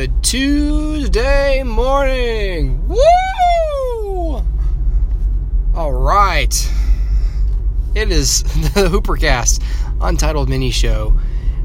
Good 0.00 0.24
Tuesday 0.24 1.62
morning. 1.62 2.88
Woo! 2.88 4.42
All 5.74 5.92
right. 5.92 6.72
It 7.94 8.10
is 8.10 8.42
the 8.72 8.88
Hoopercast 8.88 9.62
Untitled 10.00 10.48
Mini 10.48 10.70
Show, 10.70 11.12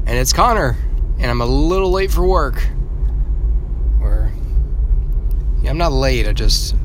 and 0.04 0.18
it's 0.18 0.34
Connor, 0.34 0.76
and 1.18 1.30
I'm 1.30 1.40
a 1.40 1.46
little 1.46 1.90
late 1.90 2.10
for 2.10 2.26
work. 2.26 2.62
Or, 4.02 4.30
yeah, 5.62 5.70
I'm 5.70 5.78
not 5.78 5.92
late. 5.92 6.28
I 6.28 6.34
just 6.34 6.74
a 6.74 6.76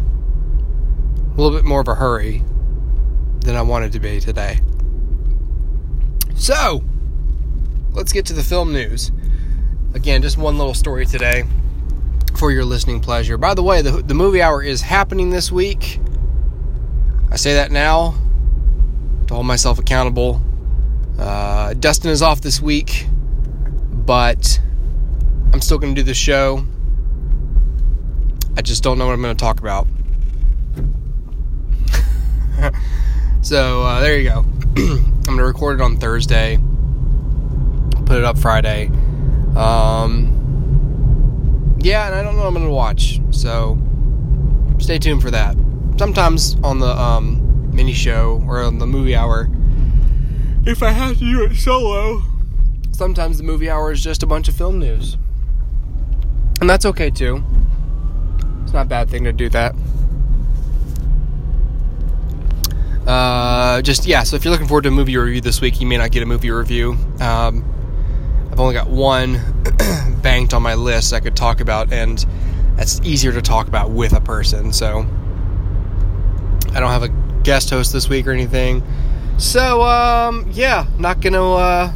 little 1.35 1.51
bit 1.51 1.65
more 1.65 1.81
of 1.81 1.89
a 1.89 1.95
hurry 1.95 2.45
than 3.41 3.57
I 3.57 3.61
wanted 3.61 3.91
to 3.91 3.99
be 3.99 4.21
today. 4.21 4.61
So, 6.33 6.81
let's 7.91 8.13
get 8.13 8.25
to 8.27 8.33
the 8.33 8.41
film 8.41 8.71
news. 8.71 9.11
Again, 9.93 10.21
just 10.21 10.37
one 10.37 10.57
little 10.57 10.73
story 10.73 11.05
today 11.05 11.43
for 12.37 12.49
your 12.49 12.63
listening 12.63 13.01
pleasure. 13.01 13.37
By 13.37 13.53
the 13.53 13.63
way, 13.63 13.81
the, 13.81 14.01
the 14.01 14.13
movie 14.13 14.41
hour 14.41 14.63
is 14.63 14.81
happening 14.81 15.31
this 15.31 15.51
week. 15.51 15.99
I 17.29 17.35
say 17.35 17.55
that 17.55 17.71
now 17.71 18.15
to 19.27 19.33
hold 19.33 19.45
myself 19.45 19.79
accountable. 19.79 20.41
Uh, 21.19 21.73
Dustin 21.73 22.09
is 22.09 22.21
off 22.21 22.41
this 22.41 22.61
week, 22.61 23.05
but 23.91 24.61
I'm 25.53 25.59
still 25.61 25.77
going 25.77 25.93
to 25.93 26.01
do 26.01 26.05
the 26.05 26.13
show. 26.13 26.65
I 28.55 28.61
just 28.61 28.83
don't 28.83 28.97
know 28.97 29.07
what 29.07 29.13
I'm 29.13 29.21
going 29.21 29.35
to 29.35 29.43
talk 29.43 29.59
about. 29.59 29.87
so 33.41 33.83
uh, 33.83 33.99
there 33.99 34.17
you 34.17 34.29
go. 34.29 34.39
I'm 34.77 35.21
going 35.23 35.37
to 35.37 35.43
record 35.43 35.79
it 35.79 35.83
on 35.83 35.97
Thursday, 35.97 36.59
put 38.05 38.17
it 38.17 38.23
up 38.23 38.37
Friday. 38.37 38.89
Um, 39.55 40.37
yeah, 41.79 42.05
and 42.07 42.15
I 42.15 42.23
don't 42.23 42.35
know 42.35 42.41
what 42.41 42.47
I'm 42.47 42.53
going 42.53 42.65
to 42.65 42.71
watch, 42.71 43.19
so 43.31 43.77
stay 44.79 44.97
tuned 44.99 45.21
for 45.21 45.31
that. 45.31 45.55
Sometimes 45.97 46.55
on 46.63 46.79
the 46.79 46.87
um, 46.87 47.71
mini 47.73 47.93
show 47.93 48.43
or 48.47 48.61
on 48.61 48.77
the 48.77 48.87
movie 48.87 49.15
hour, 49.15 49.49
if 50.65 50.83
I 50.83 50.91
have 50.91 51.17
to 51.19 51.25
do 51.25 51.43
it 51.43 51.55
solo, 51.55 52.21
sometimes 52.91 53.37
the 53.37 53.43
movie 53.43 53.69
hour 53.69 53.91
is 53.91 54.01
just 54.01 54.23
a 54.23 54.27
bunch 54.27 54.47
of 54.47 54.55
film 54.55 54.79
news. 54.79 55.17
And 56.59 56.69
that's 56.69 56.85
okay 56.85 57.09
too. 57.09 57.43
It's 58.63 58.73
not 58.73 58.85
a 58.85 58.89
bad 58.89 59.09
thing 59.09 59.23
to 59.23 59.33
do 59.33 59.49
that. 59.49 59.75
Uh, 63.07 63.81
just 63.81 64.05
yeah. 64.05 64.21
So 64.23 64.35
if 64.35 64.45
you're 64.45 64.51
looking 64.51 64.67
forward 64.67 64.83
to 64.83 64.89
a 64.89 64.91
movie 64.91 65.17
review 65.17 65.41
this 65.41 65.59
week, 65.59 65.81
you 65.81 65.87
may 65.87 65.97
not 65.97 66.11
get 66.11 66.21
a 66.21 66.25
movie 66.25 66.51
review. 66.51 66.95
Um, 67.19 67.65
I've 68.51 68.59
only 68.59 68.73
got 68.73 68.89
one 68.89 69.39
banked 70.21 70.53
on 70.53 70.61
my 70.61 70.75
list 70.75 71.13
I 71.13 71.19
could 71.19 71.35
talk 71.35 71.61
about, 71.61 71.93
and 71.93 72.23
that's 72.75 72.99
easier 73.01 73.31
to 73.31 73.41
talk 73.41 73.67
about 73.67 73.91
with 73.91 74.13
a 74.13 74.21
person. 74.21 74.73
So 74.73 75.05
I 76.73 76.79
don't 76.79 76.89
have 76.91 77.03
a 77.03 77.09
guest 77.43 77.69
host 77.69 77.93
this 77.93 78.09
week 78.09 78.27
or 78.27 78.31
anything. 78.31 78.83
So 79.37 79.81
um, 79.83 80.47
yeah, 80.51 80.85
not 80.99 81.21
gonna. 81.21 81.53
Uh, 81.53 81.93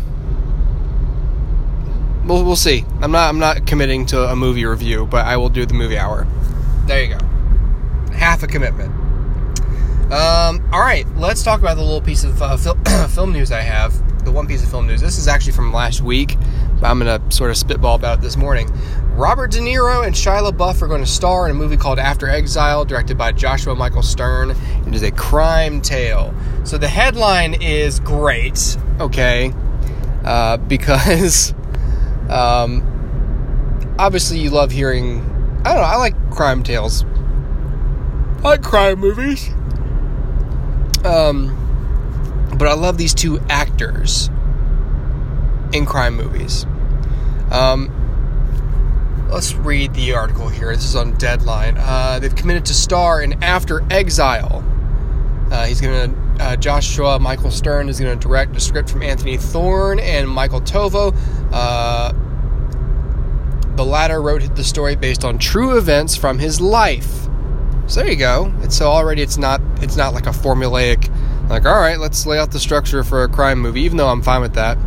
we'll 2.25 2.43
we'll 2.43 2.55
see. 2.55 2.85
I'm 3.01 3.11
not 3.11 3.29
I'm 3.29 3.39
not 3.39 3.67
committing 3.67 4.05
to 4.07 4.31
a 4.31 4.35
movie 4.35 4.65
review, 4.65 5.05
but 5.05 5.25
I 5.25 5.37
will 5.37 5.49
do 5.49 5.65
the 5.65 5.73
movie 5.73 5.97
hour. 5.97 6.25
There 6.87 7.03
you 7.03 7.17
go. 7.17 7.25
Half 8.13 8.43
a 8.43 8.47
commitment. 8.47 8.93
Um, 10.11 10.69
all 10.71 10.79
right, 10.79 11.05
let's 11.17 11.43
talk 11.43 11.59
about 11.59 11.75
the 11.75 11.83
little 11.83 12.01
piece 12.01 12.23
of 12.23 12.41
uh, 12.41 12.57
fil- 12.57 12.77
film 13.09 13.33
news 13.33 13.51
I 13.51 13.61
have. 13.61 13.93
The 14.25 14.31
one 14.31 14.47
piece 14.47 14.63
of 14.63 14.71
film 14.71 14.87
news. 14.87 15.01
This 15.01 15.19
is 15.19 15.27
actually 15.27 15.53
from 15.53 15.71
last 15.71 16.01
week, 16.01 16.35
but 16.81 16.87
I'm 16.87 16.97
going 16.99 17.21
to 17.21 17.35
sort 17.35 17.51
of 17.51 17.57
spitball 17.57 17.93
about 17.93 18.17
it 18.17 18.21
this 18.21 18.35
morning. 18.35 18.67
Robert 19.13 19.51
De 19.51 19.59
Niro 19.59 20.03
and 20.03 20.15
Shia 20.15 20.51
LaBeouf 20.51 20.81
are 20.81 20.87
going 20.87 21.01
to 21.01 21.07
star 21.07 21.45
in 21.45 21.51
a 21.51 21.53
movie 21.53 21.77
called 21.77 21.99
After 21.99 22.27
Exile, 22.27 22.85
directed 22.85 23.19
by 23.19 23.31
Joshua 23.31 23.75
Michael 23.75 24.01
Stern. 24.01 24.49
It 24.87 24.95
is 24.95 25.03
a 25.03 25.11
crime 25.11 25.79
tale. 25.79 26.33
So 26.63 26.79
the 26.79 26.87
headline 26.87 27.61
is 27.61 27.99
great, 27.99 28.77
okay, 28.99 29.53
uh, 30.23 30.57
because 30.67 31.53
um, 32.27 32.83
obviously 33.99 34.39
you 34.39 34.49
love 34.49 34.71
hearing. 34.71 35.21
I 35.63 35.73
don't 35.73 35.81
know. 35.81 35.87
I 35.87 35.97
like 35.97 36.31
crime 36.31 36.63
tales. 36.63 37.05
I 38.39 38.49
like 38.49 38.63
crime 38.63 38.99
movies. 38.99 39.49
Um, 41.05 41.64
but 42.57 42.67
I 42.67 42.73
love 42.73 42.97
these 42.97 43.13
two 43.13 43.39
actors 43.49 44.29
in 45.73 45.85
crime 45.85 46.15
movies. 46.15 46.65
Um, 47.51 47.91
let's 49.29 49.53
read 49.53 49.93
the 49.93 50.13
article 50.13 50.49
here. 50.49 50.73
This 50.75 50.85
is 50.85 50.95
on 50.95 51.13
Deadline. 51.17 51.77
Uh, 51.77 52.19
they've 52.19 52.35
committed 52.35 52.65
to 52.65 52.73
star 52.73 53.21
in 53.21 53.43
After 53.43 53.83
Exile. 53.91 54.63
Uh, 55.51 55.65
he's 55.65 55.81
going 55.81 56.13
to 56.13 56.25
uh, 56.43 56.55
Joshua 56.55 57.19
Michael 57.19 57.51
Stern 57.51 57.87
is 57.87 57.99
going 57.99 58.17
to 58.17 58.27
direct 58.27 58.55
a 58.55 58.59
script 58.59 58.89
from 58.89 59.03
Anthony 59.03 59.37
Thorne 59.37 59.99
and 59.99 60.29
Michael 60.29 60.61
Tovo. 60.61 61.15
Uh, 61.51 62.11
the 63.75 63.85
latter 63.85 64.21
wrote 64.21 64.55
the 64.55 64.63
story 64.63 64.95
based 64.95 65.23
on 65.23 65.37
true 65.37 65.77
events 65.77 66.15
from 66.15 66.39
his 66.39 66.59
life. 66.59 67.27
So 67.87 68.01
there 68.01 68.09
you 68.09 68.15
go. 68.15 68.53
It's 68.61 68.75
so 68.75 68.87
already 68.87 69.21
it's 69.21 69.37
not 69.37 69.61
it's 69.77 69.95
not 69.95 70.13
like 70.13 70.25
a 70.25 70.31
formulaic 70.31 71.11
like 71.49 71.65
all 71.65 71.79
right, 71.79 71.99
let's 71.99 72.25
lay 72.25 72.39
out 72.39 72.51
the 72.51 72.59
structure 72.59 73.03
for 73.03 73.23
a 73.23 73.27
crime 73.27 73.59
movie 73.59 73.81
even 73.81 73.97
though 73.97 74.07
I'm 74.07 74.21
fine 74.21 74.41
with 74.41 74.53
that. 74.55 74.77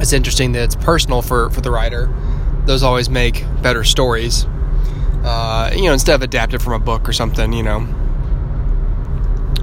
It's 0.00 0.12
interesting 0.12 0.52
that 0.52 0.62
it's 0.62 0.76
personal 0.76 1.22
for 1.22 1.50
for 1.50 1.60
the 1.60 1.70
writer. 1.70 2.12
Those 2.66 2.82
always 2.82 3.08
make 3.08 3.44
better 3.62 3.84
stories. 3.84 4.44
Uh, 5.24 5.70
you 5.74 5.84
know, 5.84 5.92
instead 5.92 6.14
of 6.14 6.22
adapted 6.22 6.62
from 6.62 6.74
a 6.74 6.78
book 6.78 7.08
or 7.08 7.12
something, 7.12 7.52
you 7.52 7.62
know. 7.62 7.78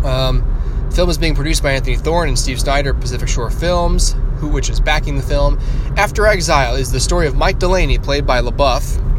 Um, 0.04 0.90
film 0.94 1.10
is 1.10 1.18
being 1.18 1.36
produced 1.36 1.64
by 1.64 1.72
Anthony 1.72 1.96
Thorne 1.96 2.30
and 2.30 2.38
Steve 2.38 2.60
Snyder, 2.60 2.94
Pacific 2.94 3.30
Shore 3.30 3.50
Films, 3.50 4.16
who 4.38 4.48
which 4.48 4.70
is 4.70 4.80
backing 4.80 5.16
the 5.16 5.24
film. 5.24 5.60
After 5.98 6.26
Exile 6.28 6.76
is 6.76 6.92
the 6.92 7.00
story 7.00 7.28
of 7.28 7.36
Mike 7.36 7.60
Delaney, 7.60 7.98
played 7.98 8.26
by 8.26 8.42
LaBeouf, 8.42 9.13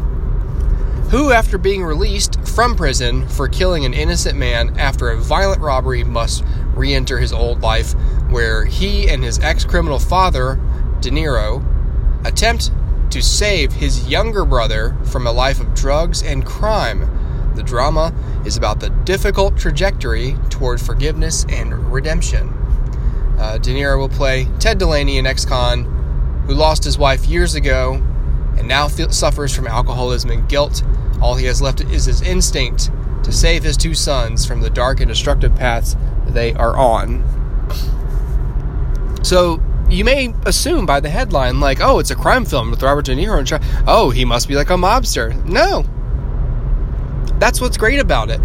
who, 1.09 1.31
after 1.31 1.57
being 1.57 1.83
released 1.83 2.39
from 2.47 2.75
prison 2.75 3.27
for 3.29 3.47
killing 3.47 3.85
an 3.85 3.93
innocent 3.93 4.37
man 4.37 4.77
after 4.79 5.09
a 5.09 5.17
violent 5.17 5.61
robbery, 5.61 6.03
must 6.03 6.43
re 6.73 6.93
enter 6.93 7.19
his 7.19 7.31
old 7.31 7.61
life, 7.61 7.93
where 8.29 8.65
he 8.65 9.07
and 9.09 9.23
his 9.23 9.39
ex 9.39 9.63
criminal 9.63 9.99
father, 9.99 10.59
De 11.01 11.09
Niro, 11.09 11.63
attempt 12.25 12.71
to 13.11 13.21
save 13.21 13.71
his 13.71 14.09
younger 14.09 14.45
brother 14.45 14.95
from 15.05 15.27
a 15.27 15.31
life 15.31 15.59
of 15.59 15.73
drugs 15.75 16.23
and 16.23 16.45
crime. 16.45 17.53
The 17.55 17.63
drama 17.63 18.13
is 18.45 18.57
about 18.57 18.79
the 18.79 18.89
difficult 18.89 19.57
trajectory 19.57 20.35
toward 20.49 20.81
forgiveness 20.81 21.45
and 21.49 21.93
redemption. 21.93 22.49
Uh, 23.37 23.57
De 23.59 23.73
Niro 23.73 23.99
will 23.99 24.09
play 24.09 24.47
Ted 24.59 24.79
Delaney, 24.79 25.19
an 25.19 25.27
ex 25.27 25.45
con 25.45 26.43
who 26.47 26.53
lost 26.53 26.83
his 26.83 26.97
wife 26.97 27.25
years 27.25 27.55
ago 27.55 28.01
and 28.57 28.67
now 28.67 28.87
feel, 28.87 29.09
suffers 29.09 29.55
from 29.55 29.67
alcoholism 29.67 30.31
and 30.31 30.47
guilt. 30.47 30.83
All 31.21 31.35
he 31.35 31.45
has 31.45 31.61
left 31.61 31.81
is 31.81 32.05
his 32.05 32.21
instinct 32.21 32.91
to 33.23 33.31
save 33.31 33.63
his 33.63 33.77
two 33.77 33.93
sons 33.93 34.45
from 34.45 34.61
the 34.61 34.69
dark 34.69 34.99
and 34.99 35.07
destructive 35.07 35.55
paths 35.55 35.95
they 36.27 36.53
are 36.53 36.75
on. 36.77 37.23
So 39.23 39.61
you 39.89 40.03
may 40.03 40.33
assume 40.45 40.85
by 40.85 40.99
the 40.99 41.09
headline, 41.09 41.59
like, 41.59 41.79
oh, 41.81 41.99
it's 41.99 42.11
a 42.11 42.15
crime 42.15 42.45
film 42.45 42.71
with 42.71 42.83
Robert 42.83 43.05
De 43.05 43.15
Niro 43.15 43.39
and 43.39 43.47
Char- 43.47 43.61
oh, 43.87 44.09
he 44.09 44.25
must 44.25 44.47
be 44.47 44.55
like 44.55 44.69
a 44.69 44.73
mobster. 44.73 45.43
No, 45.45 45.85
that's 47.39 47.59
what's 47.59 47.77
great 47.77 47.99
about 47.99 48.29
it. 48.29 48.39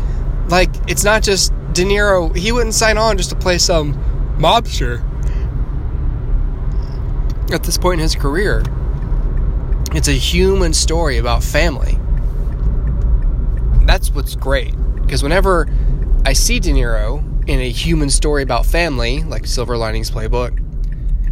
Like, 0.48 0.71
it's 0.88 1.04
not 1.04 1.22
just 1.22 1.53
De 1.72 1.84
Niro. 1.84 2.34
He 2.34 2.53
wouldn't 2.53 2.75
sign 2.75 2.98
on 2.98 3.16
just 3.16 3.31
to 3.31 3.37
play 3.37 3.59
some 3.59 3.94
mobster 4.38 5.04
at 7.53 7.62
this 7.62 7.78
point 7.78 8.00
in 8.00 8.03
his 8.03 8.15
career. 8.15 8.65
It's 9.92 10.07
a 10.07 10.13
human 10.13 10.72
story 10.72 11.19
about 11.19 11.42
family. 11.42 11.98
That's 13.87 14.13
what's 14.13 14.37
great. 14.37 14.72
Because 15.03 15.25
whenever 15.25 15.69
I 16.25 16.33
see 16.33 16.60
De 16.60 16.71
Niro 16.71 17.25
in 17.48 17.59
a 17.59 17.71
human 17.71 18.09
story 18.09 18.45
about 18.45 18.66
family, 18.66 19.25
like 19.25 19.47
Silver 19.47 19.77
Linings 19.77 20.09
Playbook, 20.09 20.57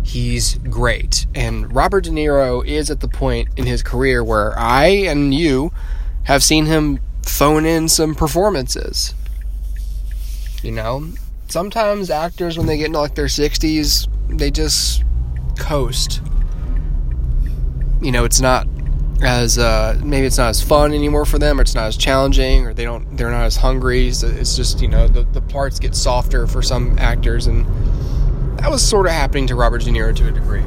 he's 0.04 0.58
great. 0.58 1.26
And 1.36 1.72
Robert 1.72 2.02
De 2.02 2.10
Niro 2.10 2.66
is 2.66 2.90
at 2.90 2.98
the 2.98 3.06
point 3.06 3.48
in 3.56 3.64
his 3.64 3.80
career 3.84 4.24
where 4.24 4.58
I 4.58 4.86
and 4.86 5.32
you 5.32 5.70
have 6.24 6.42
seen 6.42 6.66
him 6.66 6.98
phone 7.24 7.64
in 7.64 7.88
some 7.88 8.16
performances. 8.16 9.14
You 10.64 10.72
know, 10.72 11.12
sometimes 11.46 12.10
actors, 12.10 12.58
when 12.58 12.66
they 12.66 12.76
get 12.76 12.86
into 12.86 12.98
like 12.98 13.14
their 13.14 13.26
60s, 13.26 14.08
they 14.36 14.50
just 14.50 15.04
coast 15.60 16.22
you 18.00 18.12
know 18.12 18.24
it's 18.24 18.40
not 18.40 18.66
as 19.22 19.58
uh, 19.58 19.98
maybe 20.04 20.26
it's 20.26 20.38
not 20.38 20.48
as 20.48 20.62
fun 20.62 20.92
anymore 20.92 21.24
for 21.24 21.38
them 21.38 21.58
or 21.58 21.62
it's 21.62 21.74
not 21.74 21.86
as 21.86 21.96
challenging 21.96 22.66
or 22.66 22.72
they 22.72 22.84
don't 22.84 23.16
they're 23.16 23.30
not 23.30 23.44
as 23.44 23.56
hungry 23.56 24.08
it's 24.08 24.56
just 24.56 24.80
you 24.80 24.88
know 24.88 25.08
the, 25.08 25.24
the 25.32 25.40
parts 25.40 25.78
get 25.78 25.94
softer 25.94 26.46
for 26.46 26.62
some 26.62 26.96
actors 26.98 27.46
and 27.48 27.66
that 28.58 28.70
was 28.70 28.86
sort 28.86 29.06
of 29.06 29.12
happening 29.12 29.46
to 29.46 29.56
robert 29.56 29.82
de 29.82 29.90
niro 29.90 30.14
to 30.14 30.28
a 30.28 30.30
degree 30.30 30.62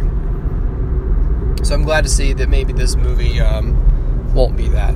so 1.64 1.74
i'm 1.74 1.84
glad 1.84 2.04
to 2.04 2.10
see 2.10 2.34
that 2.34 2.50
maybe 2.50 2.74
this 2.74 2.96
movie 2.98 3.40
um, 3.40 3.74
won't 4.34 4.58
be 4.58 4.68
that. 4.70 4.94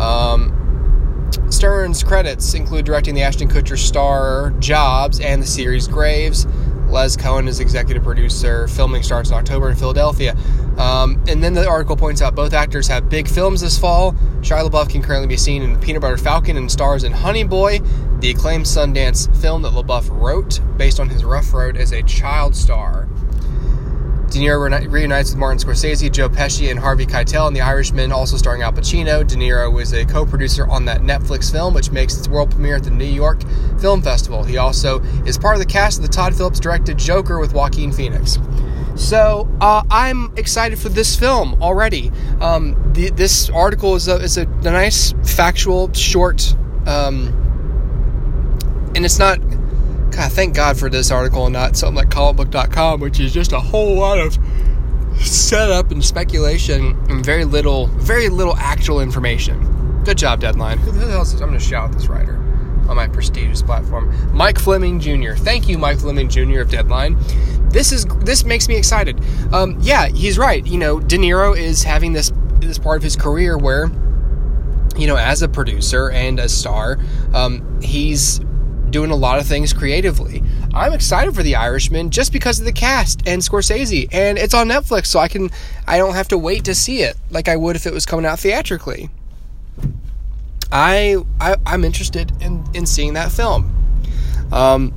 Um, 0.00 0.52
Stern's 1.50 2.02
credits 2.02 2.54
include 2.54 2.84
directing 2.84 3.14
the 3.14 3.22
Ashton 3.22 3.48
Kutcher 3.48 3.78
star 3.78 4.50
Jobs 4.58 5.20
and 5.20 5.42
the 5.42 5.46
series 5.46 5.88
Graves. 5.88 6.46
Les 6.88 7.16
Cohen 7.16 7.48
is 7.48 7.60
executive 7.60 8.02
producer. 8.02 8.68
Filming 8.68 9.02
starts 9.02 9.30
in 9.30 9.36
October 9.36 9.70
in 9.70 9.76
Philadelphia. 9.76 10.36
Um, 10.78 11.22
and 11.28 11.42
then 11.42 11.54
the 11.54 11.66
article 11.66 11.96
points 11.96 12.22
out 12.22 12.34
both 12.34 12.52
actors 12.52 12.86
have 12.88 13.08
big 13.08 13.28
films 13.28 13.60
this 13.60 13.78
fall. 13.78 14.12
Shia 14.40 14.68
LaBeouf 14.68 14.90
can 14.90 15.02
currently 15.02 15.26
be 15.26 15.36
seen 15.36 15.62
in 15.62 15.78
Peanut 15.80 16.02
Butter 16.02 16.18
Falcon 16.18 16.56
and 16.56 16.70
stars 16.70 17.04
in 17.04 17.12
Honey 17.12 17.44
Boy, 17.44 17.80
the 18.20 18.30
acclaimed 18.30 18.64
Sundance 18.64 19.34
film 19.40 19.62
that 19.62 19.72
LaBeouf 19.72 20.08
wrote 20.10 20.60
based 20.76 21.00
on 21.00 21.08
his 21.08 21.24
rough 21.24 21.52
road 21.52 21.76
as 21.76 21.92
a 21.92 22.02
child 22.02 22.54
star. 22.54 23.08
De 24.30 24.40
Niro 24.40 24.90
reunites 24.90 25.30
with 25.30 25.38
Martin 25.38 25.58
Scorsese, 25.58 26.10
Joe 26.10 26.28
Pesci, 26.28 26.70
and 26.70 26.78
Harvey 26.78 27.06
Keitel 27.06 27.46
in 27.48 27.54
The 27.54 27.60
Irishman, 27.60 28.10
also 28.10 28.36
starring 28.36 28.62
Al 28.62 28.72
Pacino. 28.72 29.26
De 29.26 29.36
Niro 29.36 29.72
was 29.72 29.92
a 29.92 30.04
co-producer 30.04 30.66
on 30.66 30.84
that 30.86 31.02
Netflix 31.02 31.50
film, 31.50 31.74
which 31.74 31.90
makes 31.92 32.18
its 32.18 32.28
world 32.28 32.50
premiere 32.50 32.76
at 32.76 32.84
the 32.84 32.90
New 32.90 33.04
York 33.04 33.42
Film 33.80 34.02
Festival. 34.02 34.42
He 34.42 34.56
also 34.56 35.00
is 35.24 35.38
part 35.38 35.54
of 35.54 35.60
the 35.60 35.66
cast 35.66 35.98
of 35.98 36.02
the 36.02 36.10
Todd 36.10 36.34
Phillips-directed 36.34 36.98
Joker 36.98 37.38
with 37.38 37.54
Joaquin 37.54 37.92
Phoenix. 37.92 38.38
So 38.96 39.48
uh, 39.60 39.84
I'm 39.90 40.32
excited 40.36 40.78
for 40.78 40.88
this 40.88 41.14
film 41.14 41.62
already. 41.62 42.10
Um, 42.40 42.92
the, 42.94 43.10
this 43.10 43.48
article 43.50 43.94
is 43.94 44.08
a, 44.08 44.16
is 44.16 44.38
a, 44.38 44.42
a 44.42 44.70
nice, 44.70 45.12
factual, 45.22 45.92
short, 45.92 46.56
um, 46.86 47.28
and 48.96 49.04
it's 49.04 49.18
not 49.18 49.38
God, 50.16 50.32
thank 50.32 50.54
God 50.54 50.78
for 50.78 50.88
this 50.88 51.10
article 51.10 51.44
and 51.44 51.52
not 51.52 51.76
something 51.76 51.94
like 51.94 52.08
comicbook.com, 52.08 53.00
which 53.00 53.20
is 53.20 53.34
just 53.34 53.52
a 53.52 53.60
whole 53.60 53.96
lot 53.96 54.18
of 54.18 54.38
setup 55.18 55.90
and 55.90 56.02
speculation 56.02 56.98
and 57.10 57.22
very 57.22 57.44
little, 57.44 57.88
very 57.88 58.30
little 58.30 58.56
actual 58.56 59.00
information. 59.00 60.02
Good 60.04 60.16
job, 60.16 60.40
Deadline. 60.40 60.78
Who 60.78 60.92
the 60.92 61.06
hell 61.06 61.20
is 61.20 61.32
this? 61.32 61.42
I'm 61.42 61.48
going 61.48 61.60
to 61.60 61.64
shout 61.64 61.92
this 61.92 62.06
writer 62.06 62.36
on 62.88 62.96
my 62.96 63.08
prestigious 63.08 63.60
platform. 63.60 64.10
Mike 64.34 64.58
Fleming 64.58 65.00
Jr. 65.00 65.34
Thank 65.34 65.68
you, 65.68 65.76
Mike 65.76 65.98
Fleming 65.98 66.30
Jr. 66.30 66.60
of 66.60 66.70
Deadline. 66.70 67.18
This 67.68 67.92
is 67.92 68.06
this 68.20 68.42
makes 68.42 68.68
me 68.68 68.76
excited. 68.76 69.20
Um, 69.52 69.76
yeah, 69.82 70.08
he's 70.08 70.38
right. 70.38 70.66
You 70.66 70.78
know, 70.78 70.98
De 70.98 71.18
Niro 71.18 71.54
is 71.54 71.82
having 71.82 72.14
this 72.14 72.32
this 72.60 72.78
part 72.78 72.96
of 72.96 73.02
his 73.02 73.16
career 73.16 73.58
where, 73.58 73.90
you 74.96 75.08
know, 75.08 75.16
as 75.16 75.42
a 75.42 75.48
producer 75.48 76.10
and 76.10 76.40
a 76.40 76.48
star, 76.48 76.96
um, 77.34 77.82
he's 77.82 78.40
doing 78.96 79.10
a 79.10 79.14
lot 79.14 79.38
of 79.38 79.46
things 79.46 79.74
creatively. 79.74 80.42
I'm 80.72 80.94
excited 80.94 81.34
for 81.34 81.42
The 81.42 81.54
Irishman 81.54 82.08
just 82.08 82.32
because 82.32 82.58
of 82.58 82.64
the 82.64 82.72
cast 82.72 83.28
and 83.28 83.42
Scorsese, 83.42 84.08
and 84.10 84.38
it's 84.38 84.54
on 84.54 84.68
Netflix, 84.68 85.08
so 85.08 85.18
I 85.18 85.28
can 85.28 85.50
I 85.86 85.98
don't 85.98 86.14
have 86.14 86.28
to 86.28 86.38
wait 86.38 86.64
to 86.64 86.74
see 86.74 87.02
it 87.02 87.14
like 87.30 87.46
I 87.46 87.56
would 87.56 87.76
if 87.76 87.86
it 87.86 87.92
was 87.92 88.06
coming 88.06 88.24
out 88.24 88.38
theatrically. 88.38 89.10
I, 90.72 91.18
I 91.38 91.56
am 91.66 91.84
interested 91.84 92.32
in 92.40 92.64
in 92.72 92.86
seeing 92.86 93.12
that 93.12 93.30
film. 93.30 93.70
Um, 94.50 94.94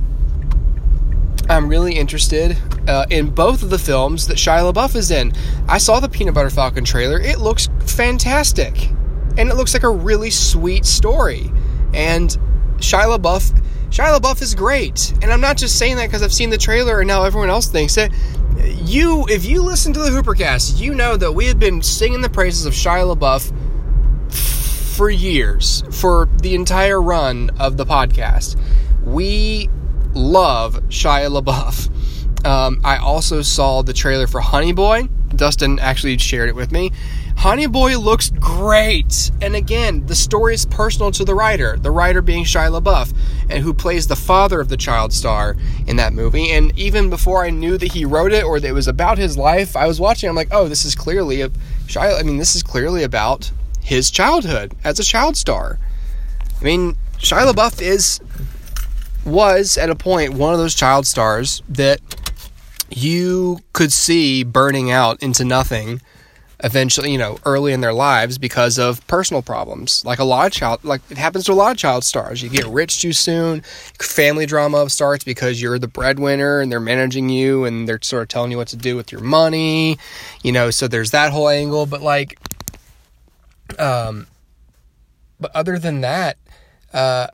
I'm 1.50 1.68
really 1.68 1.92
interested 1.92 2.56
uh, 2.88 3.04
in 3.10 3.28
both 3.28 3.62
of 3.62 3.68
the 3.68 3.78
films 3.78 4.28
that 4.28 4.38
Shia 4.38 4.72
LaBeouf 4.72 4.96
is 4.96 5.10
in. 5.10 5.34
I 5.68 5.76
saw 5.76 6.00
the 6.00 6.08
Peanut 6.08 6.32
Butter 6.32 6.48
Falcon 6.48 6.86
trailer. 6.86 7.20
It 7.20 7.38
looks 7.38 7.68
fantastic, 7.80 8.88
and 9.36 9.50
it 9.50 9.56
looks 9.56 9.74
like 9.74 9.82
a 9.82 9.90
really 9.90 10.30
sweet 10.30 10.86
story. 10.86 11.52
And 11.92 12.30
Shia 12.78 13.18
LaBeouf 13.18 13.60
Shia 13.90 14.18
LaBeouf 14.18 14.40
is 14.40 14.54
great. 14.54 15.12
And 15.20 15.32
I'm 15.32 15.40
not 15.40 15.56
just 15.56 15.76
saying 15.78 15.96
that 15.96 16.06
because 16.06 16.22
I've 16.22 16.32
seen 16.32 16.50
the 16.50 16.58
trailer 16.58 17.00
and 17.00 17.08
now 17.08 17.24
everyone 17.24 17.50
else 17.50 17.66
thinks 17.68 17.96
it. 17.96 18.12
You, 18.82 19.26
if 19.28 19.44
you 19.44 19.62
listen 19.62 19.92
to 19.92 20.00
the 20.00 20.10
Hoopercast, 20.10 20.80
you 20.80 20.94
know 20.94 21.16
that 21.16 21.32
we 21.32 21.46
have 21.46 21.58
been 21.58 21.82
singing 21.82 22.20
the 22.20 22.30
praises 22.30 22.66
of 22.66 22.72
Shia 22.72 23.16
LaBeouf 23.16 23.52
for 24.96 25.10
years, 25.10 25.82
for 25.90 26.28
the 26.40 26.54
entire 26.54 27.00
run 27.00 27.50
of 27.58 27.76
the 27.76 27.84
podcast. 27.84 28.60
We 29.02 29.68
love 30.14 30.74
Shia 30.88 31.42
LaBeouf. 31.42 32.46
Um, 32.46 32.80
I 32.84 32.96
also 32.96 33.42
saw 33.42 33.82
the 33.82 33.92
trailer 33.92 34.26
for 34.26 34.40
Honey 34.40 34.72
Boy. 34.72 35.08
Dustin 35.34 35.78
actually 35.78 36.18
shared 36.18 36.48
it 36.48 36.54
with 36.54 36.70
me. 36.72 36.92
Honey 37.40 37.66
Boy 37.66 37.96
looks 37.96 38.28
great. 38.28 39.30
And 39.40 39.56
again, 39.56 40.04
the 40.04 40.14
story 40.14 40.52
is 40.52 40.66
personal 40.66 41.10
to 41.12 41.24
the 41.24 41.34
writer, 41.34 41.78
the 41.78 41.90
writer 41.90 42.20
being 42.20 42.44
Shia 42.44 42.78
LaBeouf, 42.78 43.16
and 43.48 43.64
who 43.64 43.72
plays 43.72 44.06
the 44.06 44.14
father 44.14 44.60
of 44.60 44.68
the 44.68 44.76
child 44.76 45.10
star 45.10 45.56
in 45.86 45.96
that 45.96 46.12
movie. 46.12 46.50
And 46.50 46.78
even 46.78 47.08
before 47.08 47.42
I 47.42 47.48
knew 47.48 47.78
that 47.78 47.92
he 47.92 48.04
wrote 48.04 48.34
it 48.34 48.44
or 48.44 48.60
that 48.60 48.68
it 48.68 48.72
was 48.72 48.88
about 48.88 49.16
his 49.16 49.38
life, 49.38 49.74
I 49.74 49.86
was 49.86 49.98
watching, 49.98 50.28
I'm 50.28 50.36
like, 50.36 50.50
oh, 50.50 50.68
this 50.68 50.84
is 50.84 50.94
clearly 50.94 51.40
a 51.40 51.48
Shia, 51.86 52.20
I 52.20 52.22
mean, 52.24 52.36
this 52.36 52.54
is 52.54 52.62
clearly 52.62 53.04
about 53.04 53.50
his 53.80 54.10
childhood 54.10 54.74
as 54.84 54.98
a 54.98 55.02
child 55.02 55.38
star. 55.38 55.78
I 56.60 56.62
mean, 56.62 56.98
Shia 57.16 57.50
LaBeouf 57.50 57.80
is, 57.80 58.20
was 59.24 59.78
at 59.78 59.88
a 59.88 59.94
point 59.94 60.34
one 60.34 60.52
of 60.52 60.58
those 60.58 60.74
child 60.74 61.06
stars 61.06 61.62
that 61.70 62.00
you 62.90 63.60
could 63.72 63.94
see 63.94 64.44
burning 64.44 64.90
out 64.90 65.22
into 65.22 65.42
nothing 65.42 66.02
eventually, 66.62 67.12
you 67.12 67.18
know, 67.18 67.38
early 67.44 67.72
in 67.72 67.80
their 67.80 67.92
lives 67.92 68.38
because 68.38 68.78
of 68.78 69.06
personal 69.06 69.42
problems. 69.42 70.04
Like 70.04 70.18
a 70.18 70.24
lot 70.24 70.46
of 70.46 70.52
child, 70.52 70.84
like 70.84 71.00
it 71.10 71.18
happens 71.18 71.44
to 71.44 71.52
a 71.52 71.54
lot 71.54 71.72
of 71.72 71.76
child 71.78 72.04
stars. 72.04 72.42
You 72.42 72.48
get 72.48 72.66
rich 72.66 73.00
too 73.00 73.12
soon. 73.12 73.62
Family 74.00 74.46
drama 74.46 74.88
starts 74.90 75.24
because 75.24 75.60
you're 75.60 75.78
the 75.78 75.88
breadwinner 75.88 76.60
and 76.60 76.70
they're 76.70 76.80
managing 76.80 77.28
you 77.28 77.64
and 77.64 77.88
they're 77.88 78.00
sort 78.02 78.22
of 78.22 78.28
telling 78.28 78.50
you 78.50 78.56
what 78.56 78.68
to 78.68 78.76
do 78.76 78.96
with 78.96 79.12
your 79.12 79.20
money. 79.20 79.98
You 80.42 80.52
know, 80.52 80.70
so 80.70 80.88
there's 80.88 81.10
that 81.12 81.32
whole 81.32 81.48
angle. 81.48 81.86
But 81.86 82.02
like, 82.02 82.38
um, 83.78 84.26
but 85.38 85.54
other 85.54 85.78
than 85.78 86.02
that, 86.02 86.36
uh, 86.92 87.28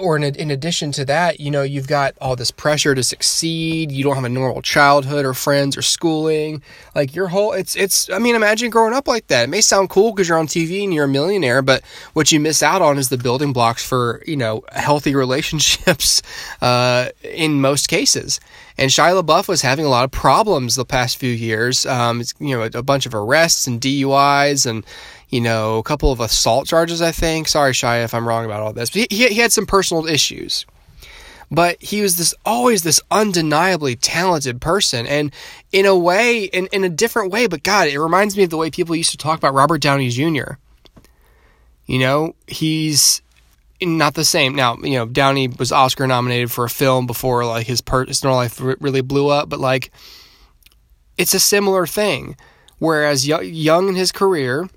or 0.00 0.16
in, 0.16 0.22
in 0.22 0.50
addition 0.50 0.92
to 0.92 1.04
that, 1.04 1.40
you 1.40 1.50
know, 1.50 1.62
you've 1.62 1.88
got 1.88 2.14
all 2.20 2.36
this 2.36 2.50
pressure 2.50 2.94
to 2.94 3.02
succeed. 3.02 3.92
You 3.92 4.04
don't 4.04 4.14
have 4.14 4.24
a 4.24 4.28
normal 4.28 4.62
childhood 4.62 5.24
or 5.24 5.34
friends 5.34 5.76
or 5.76 5.82
schooling. 5.82 6.62
Like 6.94 7.14
your 7.14 7.28
whole, 7.28 7.52
it's, 7.52 7.76
it's, 7.76 8.10
I 8.10 8.18
mean, 8.18 8.34
imagine 8.34 8.70
growing 8.70 8.94
up 8.94 9.08
like 9.08 9.26
that. 9.28 9.44
It 9.44 9.48
may 9.48 9.60
sound 9.60 9.90
cool 9.90 10.12
because 10.12 10.28
you're 10.28 10.38
on 10.38 10.46
TV 10.46 10.84
and 10.84 10.92
you're 10.92 11.04
a 11.04 11.08
millionaire, 11.08 11.62
but 11.62 11.82
what 12.12 12.32
you 12.32 12.40
miss 12.40 12.62
out 12.62 12.82
on 12.82 12.98
is 12.98 13.08
the 13.08 13.18
building 13.18 13.52
blocks 13.52 13.86
for, 13.86 14.22
you 14.26 14.36
know, 14.36 14.62
healthy 14.72 15.14
relationships, 15.22 16.22
uh, 16.60 17.08
in 17.22 17.60
most 17.60 17.88
cases. 17.88 18.40
And 18.78 18.90
Shia 18.90 19.22
LaBeouf 19.22 19.48
was 19.48 19.62
having 19.62 19.84
a 19.84 19.90
lot 19.90 20.04
of 20.04 20.10
problems 20.10 20.74
the 20.74 20.84
past 20.84 21.18
few 21.18 21.30
years. 21.30 21.84
Um, 21.86 22.22
you 22.38 22.56
know, 22.56 22.62
a, 22.62 22.78
a 22.78 22.82
bunch 22.82 23.06
of 23.06 23.14
arrests 23.14 23.66
and 23.66 23.80
DUIs 23.80 24.66
and, 24.66 24.84
you 25.32 25.40
know, 25.40 25.78
a 25.78 25.82
couple 25.82 26.12
of 26.12 26.20
assault 26.20 26.66
charges, 26.66 27.00
I 27.00 27.10
think. 27.10 27.48
Sorry, 27.48 27.72
Shia, 27.72 28.04
if 28.04 28.12
I'm 28.12 28.28
wrong 28.28 28.44
about 28.44 28.60
all 28.60 28.74
this. 28.74 28.90
But 28.90 29.10
he, 29.10 29.28
he 29.28 29.38
had 29.38 29.50
some 29.50 29.64
personal 29.64 30.06
issues. 30.06 30.66
But 31.50 31.82
he 31.82 32.02
was 32.02 32.18
this 32.18 32.34
always 32.44 32.82
this 32.82 33.00
undeniably 33.10 33.96
talented 33.96 34.60
person. 34.60 35.06
And 35.06 35.32
in 35.72 35.86
a 35.86 35.96
way, 35.96 36.44
in, 36.44 36.66
in 36.66 36.84
a 36.84 36.90
different 36.90 37.32
way, 37.32 37.46
but 37.46 37.62
God, 37.62 37.88
it 37.88 37.98
reminds 37.98 38.36
me 38.36 38.42
of 38.42 38.50
the 38.50 38.58
way 38.58 38.70
people 38.70 38.94
used 38.94 39.10
to 39.12 39.16
talk 39.16 39.38
about 39.38 39.54
Robert 39.54 39.80
Downey 39.80 40.10
Jr. 40.10 40.52
You 41.86 41.98
know, 41.98 42.34
he's 42.46 43.22
not 43.80 44.12
the 44.12 44.26
same. 44.26 44.54
Now, 44.54 44.76
you 44.82 44.98
know, 44.98 45.06
Downey 45.06 45.48
was 45.48 45.72
Oscar 45.72 46.06
nominated 46.06 46.52
for 46.52 46.66
a 46.66 46.70
film 46.70 47.06
before 47.06 47.46
like 47.46 47.66
his 47.66 47.80
personal 47.80 48.36
life 48.36 48.60
really 48.60 49.00
blew 49.00 49.28
up, 49.28 49.48
but 49.48 49.60
like 49.60 49.90
it's 51.16 51.32
a 51.32 51.40
similar 51.40 51.86
thing. 51.86 52.36
Whereas 52.78 53.26
young 53.26 53.88
in 53.88 53.94
his 53.94 54.12
career, 54.12 54.68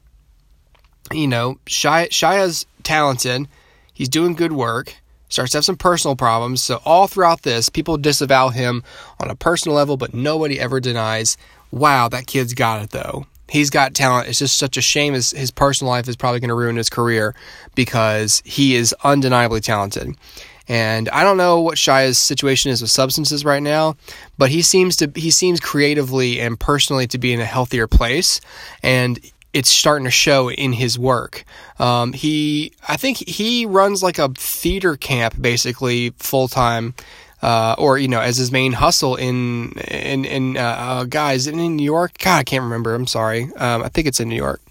you 1.12 1.28
know, 1.28 1.60
Shia, 1.66 2.10
Shia's 2.10 2.66
talented. 2.84 3.48
He's 3.94 4.10
doing 4.10 4.34
good 4.34 4.52
work. 4.52 4.96
Starts 5.30 5.52
to 5.52 5.58
have 5.58 5.66
some 5.66 5.78
personal 5.78 6.16
problems. 6.16 6.62
So 6.62 6.82
all 6.86 7.08
throughout 7.08 7.42
this, 7.42 7.70
people 7.70 7.98
disavow 7.98 8.50
him 8.50 8.84
on 9.20 9.30
a 9.30 9.36
personal 9.36 9.76
level, 9.76 9.98
but 9.98 10.14
nobody 10.14 10.60
ever 10.60 10.80
denies, 10.80 11.38
wow, 11.72 12.08
that 12.10 12.28
kid's 12.28 12.54
got 12.54 12.84
it 12.84 12.92
though. 12.92 13.26
He's 13.50 13.70
got 13.70 13.94
talent. 13.94 14.28
It's 14.28 14.40
just 14.40 14.58
such 14.58 14.78
a 14.78 14.82
shame 14.82 15.14
his, 15.14 15.32
his 15.32 15.52
personal 15.52 15.92
life 15.92 16.08
is 16.08 16.16
probably 16.16 16.40
going 16.40 16.50
to 16.50 16.56
ruin 16.56 16.78
his 16.78 16.90
career 16.90 17.36
because 17.76 18.42
he 18.46 18.76
is 18.76 18.94
undeniably 19.04 19.62
talented. 19.62 20.16
And 20.68 21.10
I 21.10 21.24
don't 21.24 21.38
know 21.38 21.62
what 21.62 21.78
Shia's 21.78 22.18
situation 22.18 22.72
is 22.72 22.82
with 22.82 22.90
substances 22.90 23.46
right 23.46 23.62
now, 23.62 23.98
but 24.38 24.50
he 24.50 24.64
seems 24.64 24.96
to 24.98 25.12
he 25.16 25.30
seems 25.30 25.60
creatively 25.60 26.42
and 26.42 26.60
personally 26.60 27.06
to 27.08 27.20
be 27.20 27.34
in 27.34 27.40
a 27.40 27.46
healthier 27.46 27.88
place. 27.88 28.42
And 28.82 29.20
it's 29.56 29.70
starting 29.70 30.04
to 30.04 30.12
show 30.12 30.52
in 30.52 30.74
his 30.74 31.00
work. 31.00 31.46
Um, 31.80 32.12
he, 32.12 32.74
I 32.90 32.98
think 32.98 33.18
he 33.26 33.66
runs 33.66 34.04
like 34.04 34.20
a 34.20 34.28
theater 34.28 34.98
camp 34.98 35.42
basically 35.42 36.10
full 36.18 36.50
time, 36.50 36.94
uh, 37.42 37.74
or 37.78 37.98
you 37.98 38.10
know, 38.10 38.20
as 38.20 38.36
his 38.36 38.52
main 38.52 38.74
hustle 38.74 39.16
in 39.16 39.72
in 39.88 40.26
in 40.26 40.58
uh, 40.58 40.60
uh, 40.62 41.04
guys 41.06 41.48
in 41.48 41.56
New 41.78 41.86
York. 41.86 42.18
God, 42.18 42.40
I 42.40 42.44
can't 42.44 42.64
remember. 42.64 42.94
I'm 42.94 43.08
sorry. 43.08 43.44
Um, 43.56 43.82
I 43.82 43.88
think 43.88 44.08
it's 44.08 44.20
in 44.20 44.28
New 44.28 44.36
York. 44.36 44.62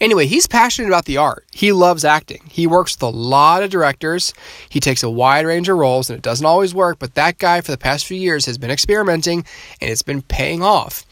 Anyway, 0.00 0.26
he's 0.26 0.48
passionate 0.48 0.88
about 0.88 1.04
the 1.04 1.16
art. 1.16 1.44
He 1.52 1.70
loves 1.70 2.04
acting. 2.04 2.42
He 2.50 2.66
works 2.66 2.96
with 2.96 3.02
a 3.04 3.16
lot 3.16 3.62
of 3.62 3.70
directors. 3.70 4.34
He 4.68 4.80
takes 4.80 5.04
a 5.04 5.08
wide 5.08 5.46
range 5.46 5.68
of 5.68 5.78
roles, 5.78 6.10
and 6.10 6.18
it 6.18 6.22
doesn't 6.22 6.44
always 6.44 6.74
work. 6.74 6.98
But 6.98 7.14
that 7.14 7.38
guy, 7.38 7.60
for 7.60 7.70
the 7.70 7.78
past 7.78 8.06
few 8.06 8.18
years, 8.18 8.44
has 8.46 8.58
been 8.58 8.72
experimenting, 8.72 9.46
and 9.80 9.88
it's 9.88 10.02
been 10.02 10.22
paying 10.22 10.62
off. 10.62 11.06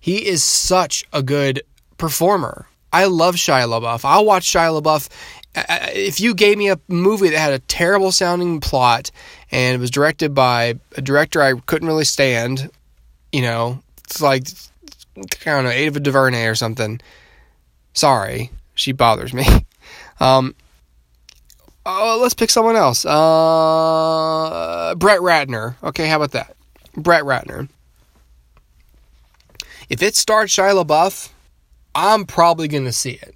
He 0.00 0.26
is 0.26 0.42
such 0.42 1.04
a 1.12 1.22
good 1.22 1.62
performer. 1.98 2.66
I 2.92 3.06
love 3.06 3.34
Shia 3.34 3.66
LaBeouf. 3.66 4.04
I'll 4.04 4.24
watch 4.24 4.44
Shia 4.44 4.80
LaBeouf. 4.80 5.08
If 5.56 6.20
you 6.20 6.34
gave 6.34 6.58
me 6.58 6.70
a 6.70 6.78
movie 6.88 7.30
that 7.30 7.38
had 7.38 7.52
a 7.52 7.58
terrible 7.60 8.12
sounding 8.12 8.60
plot 8.60 9.10
and 9.50 9.74
it 9.74 9.78
was 9.78 9.90
directed 9.90 10.34
by 10.34 10.74
a 10.96 11.02
director 11.02 11.42
I 11.42 11.54
couldn't 11.54 11.88
really 11.88 12.04
stand, 12.04 12.70
you 13.32 13.42
know, 13.42 13.80
it's 14.04 14.20
like 14.20 14.48
I 15.16 15.50
don't 15.50 15.64
know, 15.64 15.70
Ava 15.70 16.00
DuVernay 16.00 16.46
or 16.46 16.54
something. 16.54 17.00
Sorry, 17.94 18.50
she 18.74 18.92
bothers 18.92 19.32
me. 19.32 19.46
Um, 20.20 20.54
uh, 21.84 22.16
let's 22.16 22.34
pick 22.34 22.48
someone 22.48 22.76
else. 22.76 23.04
Uh, 23.04 24.94
Brett 24.96 25.18
Ratner. 25.18 25.74
Okay, 25.82 26.06
how 26.06 26.16
about 26.16 26.30
that? 26.30 26.56
Brett 26.96 27.24
Ratner. 27.24 27.68
If 29.90 30.02
it 30.02 30.14
starts 30.14 30.54
Shia 30.54 30.82
LaBeouf, 30.84 31.30
I'm 31.94 32.24
probably 32.24 32.68
going 32.68 32.84
to 32.84 32.92
see 32.92 33.12
it. 33.12 33.34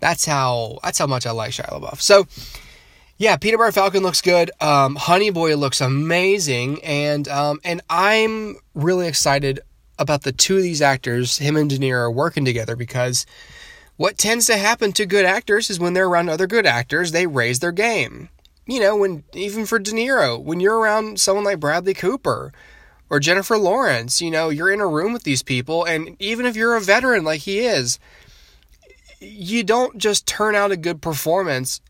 That's 0.00 0.24
how 0.24 0.78
that's 0.82 0.98
how 0.98 1.06
much 1.06 1.26
I 1.26 1.30
like 1.32 1.52
Shia 1.52 1.68
LaBeouf. 1.68 2.00
So, 2.00 2.26
yeah, 3.18 3.36
Butter 3.36 3.70
Falcon 3.72 4.02
looks 4.02 4.22
good. 4.22 4.50
Um, 4.60 4.96
Honey 4.96 5.30
Boy 5.30 5.56
looks 5.56 5.80
amazing, 5.80 6.82
and 6.82 7.28
um, 7.28 7.60
and 7.64 7.82
I'm 7.90 8.56
really 8.74 9.06
excited 9.06 9.60
about 9.98 10.22
the 10.22 10.32
two 10.32 10.56
of 10.56 10.62
these 10.62 10.80
actors, 10.80 11.36
him 11.36 11.56
and 11.56 11.68
De 11.68 11.78
Niro, 11.78 12.12
working 12.12 12.46
together 12.46 12.74
because 12.74 13.26
what 13.98 14.16
tends 14.16 14.46
to 14.46 14.56
happen 14.56 14.92
to 14.92 15.04
good 15.04 15.26
actors 15.26 15.68
is 15.68 15.78
when 15.78 15.92
they're 15.92 16.08
around 16.08 16.30
other 16.30 16.46
good 16.46 16.64
actors, 16.64 17.12
they 17.12 17.26
raise 17.26 17.58
their 17.58 17.72
game. 17.72 18.30
You 18.66 18.80
know, 18.80 18.96
when 18.96 19.24
even 19.34 19.66
for 19.66 19.78
De 19.78 19.90
Niro, 19.90 20.42
when 20.42 20.58
you're 20.58 20.78
around 20.78 21.20
someone 21.20 21.44
like 21.44 21.60
Bradley 21.60 21.92
Cooper 21.92 22.52
or 23.10 23.18
Jennifer 23.20 23.58
Lawrence, 23.58 24.22
you 24.22 24.30
know, 24.30 24.48
you're 24.48 24.72
in 24.72 24.80
a 24.80 24.86
room 24.86 25.12
with 25.12 25.24
these 25.24 25.42
people, 25.42 25.84
and 25.84 26.16
even 26.20 26.46
if 26.46 26.56
you're 26.56 26.76
a 26.76 26.80
veteran 26.80 27.24
like 27.24 27.40
he 27.40 27.58
is, 27.58 27.98
you 29.18 29.64
don't 29.64 29.98
just 29.98 30.26
turn 30.26 30.54
out 30.54 30.70
a 30.70 30.76
good 30.76 31.02
performance 31.02 31.80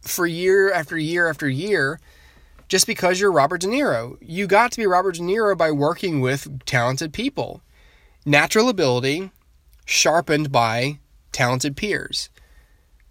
for 0.00 0.26
year 0.26 0.72
after 0.72 0.96
year 0.96 1.28
after 1.28 1.48
year 1.48 2.00
just 2.68 2.86
because 2.86 3.20
you're 3.20 3.30
Robert 3.30 3.60
De 3.60 3.66
Niro. 3.66 4.16
You 4.20 4.46
got 4.46 4.72
to 4.72 4.78
be 4.78 4.86
Robert 4.86 5.16
De 5.16 5.20
Niro 5.20 5.56
by 5.58 5.70
working 5.70 6.20
with 6.20 6.64
talented 6.64 7.12
people. 7.12 7.60
Natural 8.24 8.68
ability, 8.68 9.30
sharpened 9.84 10.50
by 10.50 10.98
talented 11.32 11.76
peers. 11.76 12.30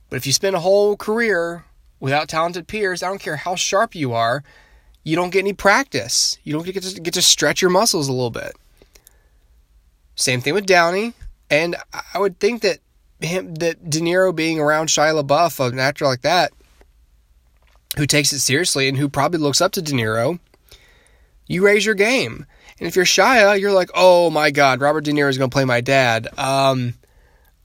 But 0.09 0.15
if 0.15 0.25
you 0.25 0.33
spend 0.33 0.55
a 0.55 0.61
whole 0.61 0.97
career 0.97 1.65
without 1.99 2.27
talented 2.27 2.67
peers, 2.67 3.03
I 3.03 3.07
don't 3.07 3.21
care 3.21 3.35
how 3.35 3.55
sharp 3.55 3.93
you 3.93 4.13
are, 4.13 4.43
you 5.03 5.15
don't 5.15 5.31
get 5.31 5.39
any 5.39 5.53
practice. 5.53 6.38
You 6.43 6.53
don't 6.53 6.65
get 6.65 6.81
to 6.81 7.01
get 7.01 7.13
to 7.15 7.22
stretch 7.22 7.62
your 7.62 7.72
muscles 7.72 8.08
a 8.08 8.13
little 8.13 8.29
bit. 8.29 8.53
Same 10.15 10.41
thing 10.41 10.53
with 10.53 10.65
Downey, 10.65 11.13
and 11.50 11.75
I 12.13 12.20
would 12.20 12.39
think 12.39 12.62
that 12.62 12.79
him 13.20 13.55
that 13.55 13.89
De 13.89 14.00
Niro 14.00 14.36
being 14.36 14.60
around 14.60 14.88
Shia 14.88 15.22
LaBeouf, 15.22 15.72
an 15.72 15.79
actor 15.79 16.05
like 16.05 16.22
that, 16.22 16.51
who 17.98 18.05
takes 18.05 18.34
it 18.34 18.39
seriously 18.39 18.88
and 18.88 18.98
who 18.98 19.10
probably 19.10 19.39
looks 19.39 19.62
up 19.62 19.72
to 19.74 19.81
De 19.81 19.91
Niro, 19.91 20.39
you 21.48 21.65
raise 21.65 21.86
your 21.86 21.96
game. 21.96 22.46
And 22.79 22.88
if 22.88 22.96
you're 22.96 23.05
Shia, 23.05 23.60
you're 23.60 23.72
like, 23.72 23.91
oh 23.93 24.29
my 24.29 24.50
God, 24.51 24.81
Robert 24.81 25.03
De 25.03 25.12
Niro 25.12 25.29
is 25.29 25.38
going 25.38 25.50
to 25.50 25.53
play 25.53 25.65
my 25.65 25.81
dad. 25.81 26.27
Um, 26.38 26.96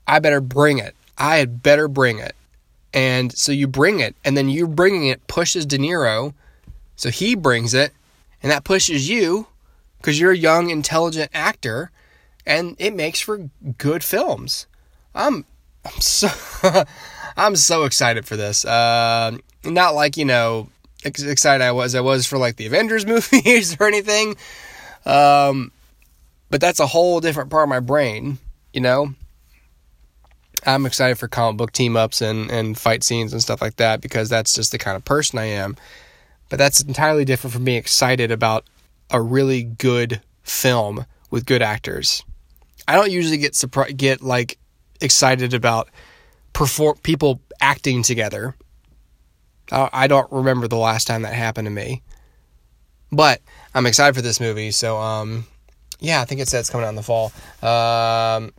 I 0.06 0.18
better 0.18 0.40
bring 0.40 0.78
it. 0.78 0.94
I 1.16 1.36
had 1.36 1.62
better 1.62 1.88
bring 1.88 2.18
it. 2.18 2.34
And 2.92 3.36
so 3.36 3.52
you 3.52 3.66
bring 3.66 4.00
it, 4.00 4.14
and 4.24 4.36
then 4.36 4.48
you 4.48 4.66
bringing 4.66 5.06
it 5.06 5.26
pushes 5.26 5.66
De 5.66 5.78
Niro. 5.78 6.34
So 6.96 7.10
he 7.10 7.34
brings 7.34 7.74
it, 7.74 7.92
and 8.42 8.50
that 8.50 8.64
pushes 8.64 9.08
you 9.08 9.46
because 9.98 10.18
you're 10.18 10.32
a 10.32 10.36
young, 10.36 10.70
intelligent 10.70 11.30
actor, 11.34 11.90
and 12.46 12.76
it 12.78 12.94
makes 12.94 13.20
for 13.20 13.50
good 13.78 14.02
films. 14.02 14.66
I'm, 15.14 15.44
I'm 15.84 16.00
so, 16.00 16.28
I'm 17.36 17.56
so 17.56 17.84
excited 17.84 18.26
for 18.26 18.36
this. 18.36 18.64
Uh, 18.64 19.36
not 19.64 19.94
like 19.94 20.16
you 20.16 20.24
know, 20.24 20.68
excited 21.04 21.62
I 21.62 21.72
was 21.72 21.94
I 21.94 22.00
was 22.00 22.26
for 22.26 22.38
like 22.38 22.56
the 22.56 22.66
Avengers 22.66 23.06
movies 23.06 23.76
or 23.78 23.86
anything. 23.86 24.36
Um, 25.04 25.72
but 26.50 26.60
that's 26.60 26.80
a 26.80 26.86
whole 26.86 27.20
different 27.20 27.50
part 27.50 27.64
of 27.64 27.68
my 27.68 27.80
brain, 27.80 28.38
you 28.72 28.80
know. 28.80 29.14
I'm 30.64 30.86
excited 30.86 31.16
for 31.16 31.28
comic 31.28 31.58
book 31.58 31.72
team 31.72 31.96
ups 31.96 32.20
and, 32.20 32.50
and 32.50 32.76
fight 32.76 33.04
scenes 33.04 33.32
and 33.32 33.40
stuff 33.40 33.60
like 33.60 33.76
that 33.76 34.00
because 34.00 34.28
that's 34.28 34.52
just 34.52 34.72
the 34.72 34.78
kind 34.78 34.96
of 34.96 35.04
person 35.04 35.38
I 35.38 35.44
am. 35.44 35.76
But 36.48 36.58
that's 36.58 36.80
entirely 36.80 37.24
different 37.24 37.54
from 37.54 37.64
being 37.64 37.78
excited 37.78 38.30
about 38.30 38.64
a 39.10 39.20
really 39.20 39.62
good 39.62 40.20
film 40.42 41.06
with 41.30 41.46
good 41.46 41.62
actors. 41.62 42.22
I 42.86 42.94
don't 42.94 43.10
usually 43.10 43.38
get 43.38 43.54
surprised, 43.54 43.96
get 43.96 44.22
like 44.22 44.58
excited 45.00 45.54
about 45.54 45.88
perform 46.52 46.96
people 47.02 47.40
acting 47.60 48.02
together. 48.02 48.54
I 49.70 50.06
don't 50.06 50.30
remember 50.30 50.68
the 50.68 50.76
last 50.76 51.08
time 51.08 51.22
that 51.22 51.34
happened 51.34 51.66
to 51.66 51.70
me. 51.70 52.02
But 53.10 53.40
I'm 53.74 53.86
excited 53.86 54.14
for 54.14 54.22
this 54.22 54.40
movie. 54.40 54.70
So, 54.70 54.96
um, 54.98 55.46
yeah, 55.98 56.20
I 56.20 56.24
think 56.24 56.40
it 56.40 56.48
says 56.48 56.60
it's 56.60 56.70
coming 56.70 56.86
out 56.86 56.90
in 56.90 56.96
the 56.96 57.02
fall. 57.02 57.32
Um, 57.62 58.52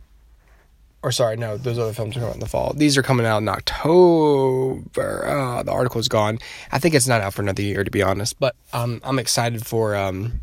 or 1.02 1.12
sorry, 1.12 1.36
no, 1.36 1.56
those 1.56 1.78
other 1.78 1.92
films 1.92 2.16
are 2.16 2.20
coming 2.20 2.30
out 2.30 2.34
in 2.34 2.40
the 2.40 2.48
fall. 2.48 2.72
These 2.74 2.96
are 2.96 3.02
coming 3.02 3.26
out 3.26 3.38
in 3.38 3.48
October. 3.48 5.26
Uh, 5.26 5.62
the 5.62 5.70
article's 5.70 6.08
gone. 6.08 6.38
I 6.72 6.78
think 6.78 6.94
it's 6.94 7.06
not 7.06 7.20
out 7.20 7.34
for 7.34 7.42
another 7.42 7.62
year, 7.62 7.84
to 7.84 7.90
be 7.90 8.02
honest. 8.02 8.38
But 8.40 8.56
um, 8.72 9.00
I'm 9.04 9.18
excited 9.18 9.66
for 9.66 9.94
um, 9.94 10.40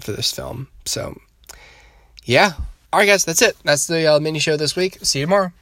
for 0.00 0.12
this 0.12 0.32
film. 0.32 0.68
So, 0.84 1.18
yeah. 2.24 2.52
All 2.92 2.98
right, 2.98 3.06
guys, 3.06 3.24
that's 3.24 3.42
it. 3.42 3.56
That's 3.64 3.86
the 3.86 4.14
uh, 4.14 4.20
mini 4.20 4.40
show 4.40 4.56
this 4.56 4.74
week. 4.74 4.98
See 5.02 5.20
you 5.20 5.26
tomorrow. 5.26 5.52